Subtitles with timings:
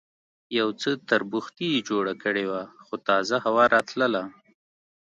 [0.57, 4.23] یو څه تربوختي یې جوړه کړې وه، خو تازه هوا راتلله.